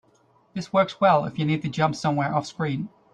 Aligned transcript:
This 0.55 0.73
works 0.73 0.99
well 0.99 1.25
if 1.25 1.37
you 1.37 1.45
need 1.45 1.61
to 1.61 1.69
jump 1.69 1.95
somewhere 1.95 2.31
offscreen. 2.33 2.87